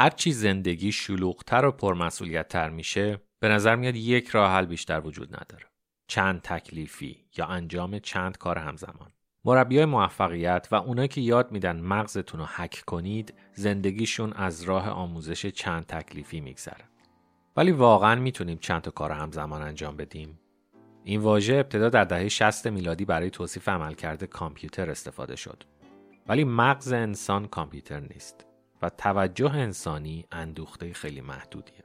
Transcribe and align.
هرچی 0.00 0.32
زندگی 0.32 0.92
شلوغتر 0.92 1.64
و 1.64 1.72
پرمسئولیتتر 1.72 2.70
میشه 2.70 3.20
به 3.40 3.48
نظر 3.48 3.76
میاد 3.76 3.96
یک 3.96 4.28
راه 4.28 4.52
حل 4.52 4.66
بیشتر 4.66 5.00
وجود 5.00 5.28
نداره. 5.28 5.66
چند 6.06 6.40
تکلیفی 6.40 7.24
یا 7.36 7.46
انجام 7.46 7.98
چند 7.98 8.38
کار 8.38 8.58
همزمان. 8.58 9.10
مربی 9.44 9.76
های 9.76 9.84
موفقیت 9.84 10.68
و 10.70 10.74
اونایی 10.74 11.08
که 11.08 11.20
یاد 11.20 11.52
میدن 11.52 11.80
مغزتون 11.80 12.40
رو 12.40 12.46
حک 12.46 12.82
کنید 12.86 13.34
زندگیشون 13.52 14.32
از 14.32 14.62
راه 14.62 14.88
آموزش 14.88 15.46
چند 15.46 15.86
تکلیفی 15.86 16.40
میگذره. 16.40 16.84
ولی 17.56 17.72
واقعا 17.72 18.14
می‌تونیم 18.14 18.58
چند 18.58 18.82
تا 18.82 18.90
کار 18.90 19.12
همزمان 19.12 19.62
انجام 19.62 19.96
بدیم. 19.96 20.40
این 21.04 21.20
واژه 21.20 21.54
ابتدا 21.54 21.88
در 21.88 22.04
دهه 22.04 22.28
60 22.28 22.66
میلادی 22.66 23.04
برای 23.04 23.30
توصیف 23.30 23.68
عملکرد 23.68 24.24
کامپیوتر 24.24 24.90
استفاده 24.90 25.36
شد. 25.36 25.64
ولی 26.28 26.44
مغز 26.44 26.92
انسان 26.92 27.46
کامپیوتر 27.46 28.00
نیست. 28.00 28.49
و 28.82 28.90
توجه 28.90 29.54
انسانی 29.54 30.24
اندوخته 30.32 30.92
خیلی 30.92 31.20
محدودیه. 31.20 31.84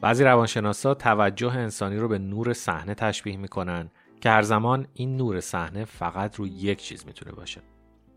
بعضی 0.00 0.24
روانشناسا 0.24 0.94
توجه 0.94 1.54
انسانی 1.54 1.96
رو 1.96 2.08
به 2.08 2.18
نور 2.18 2.52
صحنه 2.52 2.94
تشبیه 2.94 3.36
می‌کنن 3.36 3.90
که 4.20 4.30
هر 4.30 4.42
زمان 4.42 4.86
این 4.94 5.16
نور 5.16 5.40
صحنه 5.40 5.84
فقط 5.84 6.36
رو 6.36 6.46
یک 6.46 6.82
چیز 6.82 7.06
می‌تونه 7.06 7.32
باشه. 7.32 7.60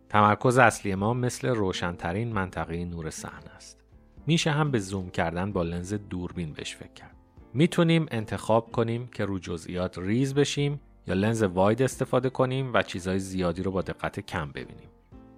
تمرکز 0.09 0.57
اصلی 0.57 0.95
ما 0.95 1.13
مثل 1.13 1.47
روشنترین 1.47 2.33
منطقه 2.33 2.85
نور 2.85 3.09
صحنه 3.09 3.49
است. 3.55 3.83
میشه 4.27 4.51
هم 4.51 4.71
به 4.71 4.79
زوم 4.79 5.09
کردن 5.09 5.51
با 5.51 5.63
لنز 5.63 5.93
دوربین 5.93 6.53
بهش 6.53 6.75
فکر 6.75 6.93
کرد. 6.93 7.15
می‌تونیم 7.53 8.05
انتخاب 8.11 8.71
کنیم 8.71 9.07
که 9.07 9.25
رو 9.25 9.39
جزئیات 9.39 9.97
ریز 9.97 10.33
بشیم 10.33 10.81
یا 11.07 11.13
لنز 11.13 11.43
واید 11.43 11.81
استفاده 11.81 12.29
کنیم 12.29 12.73
و 12.73 12.81
چیزهای 12.81 13.19
زیادی 13.19 13.63
رو 13.63 13.71
با 13.71 13.81
دقت 13.81 14.19
کم 14.19 14.51
ببینیم. 14.51 14.86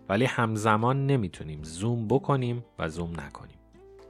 ولی 0.10 0.26
همزمان 0.26 1.06
نمی‌تونیم 1.08 1.64
زوم 1.64 2.08
بکنیم 2.08 2.66
و 2.80 2.90
زوم 2.90 3.20
نکنیم. 3.20 3.58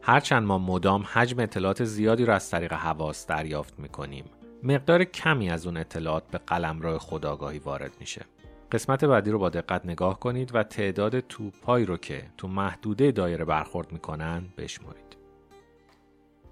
هرچند 0.02 0.44
ما 0.44 0.58
مدام 0.58 1.04
حجم 1.14 1.40
اطلاعات 1.40 1.84
زیادی 1.84 2.26
رو 2.26 2.34
از 2.34 2.50
طریق 2.50 2.74
حواس 2.74 3.28
دریافت 3.28 3.80
می‌کنیم 3.80 4.26
مقدار 4.64 5.04
کمی 5.04 5.50
از 5.50 5.66
اون 5.66 5.78
اطلاعات 5.78 6.24
به 6.32 6.38
قلمرو 6.38 6.98
خداگاهی 6.98 7.60
وارد 7.60 7.92
میشه. 8.00 8.26
قسمت 8.72 9.06
بعدی 9.06 9.32
رو 9.32 9.40
با 9.40 9.50
دقت 9.50 9.86
نگاه 9.86 10.20
کنید 10.20 10.56
و 10.56 10.64
تعداد 10.64 11.20
توپایی 11.20 11.86
رو 11.86 11.98
که 11.98 12.24
تو 12.38 12.48
محدوده 12.48 13.12
دایره 13.12 13.46
برخورد 13.46 13.92
می‌کنن 13.92 14.44
بشمرید. 14.58 15.18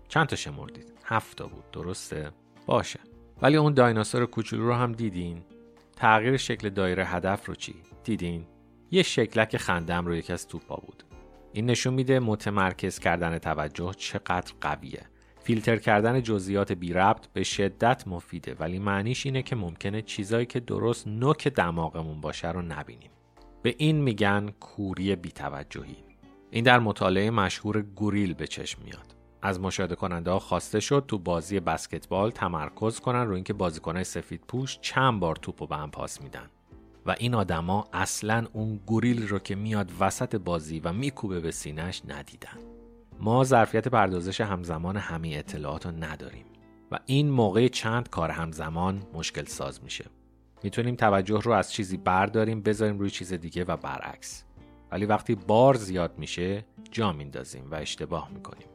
چند 0.08 0.28
تا 0.28 0.36
شمردید؟ 0.36 0.94
هفت 1.04 1.42
بود. 1.42 1.72
درسته؟ 1.72 2.32
باشه. 2.66 3.00
ولی 3.42 3.58
اون 3.58 3.74
دایناسور 3.74 4.26
کوچولو 4.26 4.68
رو 4.68 4.74
هم 4.74 4.92
دیدین؟ 4.92 5.42
تغییر 5.96 6.38
شکل 6.38 6.70
دایره 6.70 7.06
هدف 7.06 7.46
رو 7.46 7.56
چی؟ 7.56 7.76
دیدین؟ 8.04 8.46
یه 8.92 9.04
شکلک 9.04 9.58
خندم 9.58 10.06
رو 10.06 10.16
یکی 10.16 10.34
از 10.34 10.48
توپا 10.48 10.76
بود. 10.76 11.04
این 11.54 11.66
نشون 11.66 11.94
میده 11.94 12.20
متمرکز 12.20 13.00
کردن 13.00 13.38
توجه 13.38 13.92
چقدر 13.98 14.54
قویه. 14.62 15.06
فیلتر 15.44 15.78
کردن 15.78 16.22
جزئیات 16.22 16.72
بی 16.72 16.94
ربط 16.94 17.28
به 17.28 17.44
شدت 17.44 18.08
مفیده 18.08 18.56
ولی 18.60 18.80
معنیش 18.80 19.26
اینه 19.26 19.42
که 19.42 19.56
ممکنه 19.56 20.02
چیزایی 20.02 20.46
که 20.46 20.60
درست 20.60 21.08
نوک 21.08 21.48
دماغمون 21.48 22.22
باشه 22.22 22.52
رو 22.52 22.62
نبینیم. 22.62 23.12
به 23.62 23.76
این 23.78 24.02
میگن 24.02 24.50
کوری 24.60 25.16
بیتوجهی. 25.16 25.98
این 26.52 26.64
در 26.64 26.80
مطالعه 26.80 27.32
مشهور 27.32 27.82
گوریل 27.82 28.34
به 28.34 28.48
چشم 28.48 28.82
میاد. 28.84 29.16
از 29.42 29.60
مشاهده 29.60 29.96
کننده 29.96 30.32
ها 30.32 30.40
خواسته 30.40 30.80
شد 30.80 31.06
تو 31.08 31.18
بازی 31.18 31.60
بسکتبال 31.60 32.32
تمرکز 32.32 33.00
کنن 33.00 33.28
رو 33.28 33.36
اینکه 33.36 33.54
بازیکنهای 33.54 34.04
سفید 34.04 34.42
پوش 34.48 34.80
چند 34.82 35.20
بار 35.20 35.36
توپو 35.36 35.68
به 35.68 35.76
هم 35.76 35.92
پاس 35.92 36.22
میدن. 36.22 36.50
و 37.08 37.16
این 37.20 37.36
آدما 37.36 37.88
اصلا 37.94 38.48
اون 38.54 38.80
گوریل 38.86 39.28
رو 39.28 39.40
که 39.40 39.56
میاد 39.56 39.92
وسط 40.00 40.36
بازی 40.36 40.80
و 40.80 40.94
میکوبه 40.94 41.40
به 41.40 41.52
سینهش 41.52 42.02
ندیدن. 42.08 42.58
ما 43.20 43.44
ظرفیت 43.44 43.88
پردازش 43.88 44.42
همزمان 44.42 44.98
همه 44.98 45.28
اطلاعات 45.28 45.86
رو 45.86 45.92
نداریم 45.92 46.46
و 46.92 47.00
این 47.06 47.30
موقع 47.30 47.68
چند 47.68 48.10
کار 48.10 48.32
همزمان 48.32 49.04
مشکل 49.14 49.46
ساز 49.46 49.84
میشه. 49.84 50.06
می‌تونیم 50.64 50.96
توجه 50.96 51.40
رو 51.42 51.52
از 51.52 51.72
چیزی 51.72 51.98
برداریم 51.98 52.62
بذاریم 52.62 53.00
روی 53.00 53.10
چیز 53.10 53.34
دیگه 53.34 53.64
و 53.64 53.78
برعکس. 53.78 54.44
ولی 54.92 55.06
وقتی 55.06 55.36
بار 55.36 55.76
زیاد 55.76 56.14
میشه 56.18 56.66
جا 56.92 57.12
میندازیم 57.12 57.72
و 57.72 57.76
اشتباه 57.76 58.30
می‌کنیم. 58.34 58.68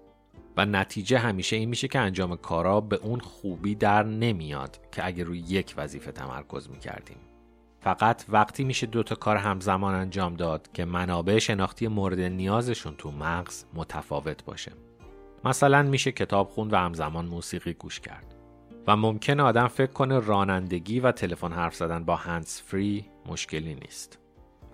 و 0.57 0.67
نتیجه 0.67 1.19
همیشه 1.19 1.57
این 1.57 1.69
میشه 1.69 1.89
که 1.89 1.99
انجام 1.99 2.37
کارا 2.37 2.81
به 2.81 2.97
اون 2.97 3.21
خوبی 3.21 3.75
در 3.75 4.03
نمیاد 4.03 4.79
که 4.93 5.07
اگر 5.07 5.25
روی 5.25 5.39
یک 5.39 5.75
وظیفه 5.77 6.13
تمرکز 6.13 6.71
می‌کردیم. 6.71 7.17
فقط 7.83 8.25
وقتی 8.29 8.65
میشه 8.65 8.87
دو 8.87 9.03
تا 9.03 9.15
کار 9.15 9.37
همزمان 9.37 9.95
انجام 9.95 10.35
داد 10.35 10.69
که 10.73 10.85
منابع 10.85 11.39
شناختی 11.39 11.89
مورد 11.89 12.21
نیازشون 12.21 12.95
تو 12.99 13.11
مغز 13.11 13.65
متفاوت 13.75 14.45
باشه. 14.45 14.73
مثلا 15.45 15.83
میشه 15.83 16.13
کتاب 16.13 16.49
خوند 16.49 16.73
و 16.73 16.77
همزمان 16.77 17.27
موسیقی 17.27 17.73
گوش 17.73 18.01
کرد. 18.01 18.35
و 18.87 18.97
ممکن 18.97 19.41
آدم 19.41 19.67
فکر 19.67 19.93
کنه 19.93 20.19
رانندگی 20.19 21.01
و 21.01 21.13
تلفن 21.13 21.53
حرف 21.53 21.75
زدن 21.75 22.05
با 22.05 22.17
هندز 22.17 22.61
فری 22.61 23.05
مشکلی 23.27 23.75
نیست. 23.75 24.19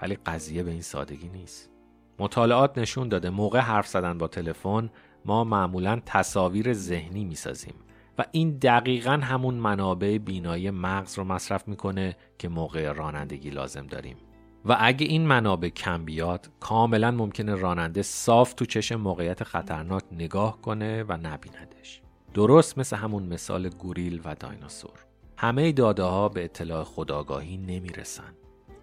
ولی 0.03 0.19
قضیه 0.27 0.63
به 0.63 0.71
این 0.71 0.83
سادگی 0.83 1.29
نیست. 1.29 1.71
مطالعات 2.19 2.79
نشون 2.79 3.09
داده 3.09 3.31
موقع 3.31 3.59
حرف 3.59 3.87
زدن 3.87 4.19
با 4.19 4.29
تلفن 4.29 4.91
ما 5.25 5.45
معمولا 5.45 6.01
تصاویر 6.07 6.73
ذهنی 6.73 7.25
می‌سازیم. 7.25 7.75
و 8.19 8.25
این 8.33 8.59
دقیقا 8.59 9.11
همون 9.11 9.55
منابع 9.55 10.19
بینایی 10.19 10.71
مغز 10.71 11.19
رو 11.19 11.25
مصرف 11.25 11.69
می‌کنه 11.69 12.17
که 12.39 12.49
موقع 12.49 12.93
رانندگی 12.93 13.51
لازم 13.51 13.87
داریم. 13.87 14.17
و 14.65 14.77
اگه 14.81 15.07
این 15.07 15.27
منابع 15.27 15.69
کم 15.69 16.05
بیاد 16.05 16.51
کاملا 16.61 17.11
ممکنه 17.11 17.55
راننده 17.55 18.03
صاف 18.03 18.55
تو 18.55 18.65
چشم 18.65 18.97
موقعیت 18.97 19.45
خطرناک 19.45 20.03
نگاه 20.13 20.61
کنه 20.61 21.03
و 21.03 21.13
نبیندش. 21.13 22.03
درست 22.35 22.79
مثل 22.79 22.97
همون 22.97 23.23
مثال 23.23 23.69
گوریل 23.69 24.21
و 24.25 24.35
دایناسور. 24.35 25.05
همه 25.37 25.73
داده 25.73 26.03
ها 26.03 26.29
به 26.29 26.45
اطلاع 26.45 26.85
خداگاهی 26.85 27.57
نمی‌رسن. 27.57 28.35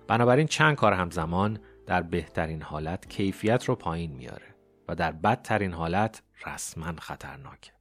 بنابراین 0.08 0.48
چند 0.48 0.76
کار 0.76 0.94
همزمان 0.94 1.60
در 1.86 2.02
بهترین 2.02 2.62
حالت 2.62 3.10
کیفیت 3.10 3.66
رو 3.66 3.76
پایین 3.76 4.12
میاره 4.12 4.56
و 4.88 4.96
در 4.96 5.12
بدترین 5.12 5.74
حالت 5.74 6.22
رسما 6.46 6.94
خطرناکه. 7.00 7.75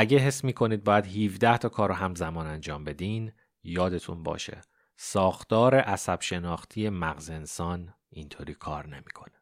اگه 0.00 0.18
حس 0.18 0.44
می‌کنید 0.44 0.84
باید 0.84 1.06
17 1.06 1.58
تا 1.58 1.68
کار 1.68 1.88
رو 1.88 1.94
همزمان 1.94 2.46
انجام 2.46 2.84
بدین 2.84 3.32
یادتون 3.62 4.22
باشه 4.22 4.60
ساختار 4.96 5.74
عصب 5.74 6.20
شناختی 6.20 6.88
مغز 6.88 7.30
انسان 7.30 7.94
اینطوری 8.10 8.54
کار 8.54 8.86
نمی‌کنه. 8.86 9.37